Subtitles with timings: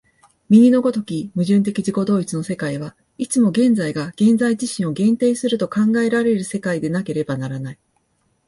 [0.49, 7.79] 右の如き矛盾的自己同一の世界は、いつも現在が現在自身を限定すると考えられる世界でなければならない。